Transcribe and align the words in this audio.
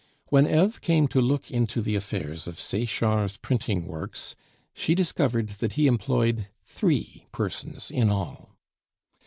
When 0.29 0.47
Eve 0.47 0.81
came 0.81 1.07
to 1.09 1.21
look 1.21 1.51
into 1.51 1.79
the 1.79 1.93
affairs 1.95 2.47
of 2.47 2.57
Sechard's 2.57 3.37
printing 3.37 3.85
works, 3.85 4.35
she 4.73 4.95
discovered 4.95 5.49
that 5.59 5.73
he 5.73 5.85
employed 5.85 6.47
three 6.63 7.27
persons 7.31 7.91
in 7.91 8.09
all. 8.09 8.57